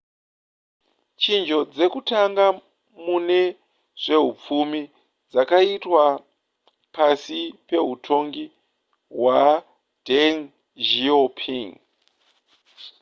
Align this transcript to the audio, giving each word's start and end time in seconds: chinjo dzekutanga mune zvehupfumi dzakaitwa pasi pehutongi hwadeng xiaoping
chinjo 1.21 1.57
dzekutanga 1.73 2.45
mune 3.05 3.41
zvehupfumi 4.03 4.81
dzakaitwa 5.31 6.03
pasi 6.95 7.39
pehutongi 7.67 8.45
hwadeng 9.17 10.37
xiaoping 10.87 11.71